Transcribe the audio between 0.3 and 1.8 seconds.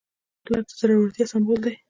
پلار د زړورتیا سمبول دی.